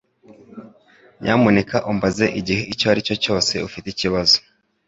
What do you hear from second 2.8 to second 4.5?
ari cyo cyose ufite ikibazo.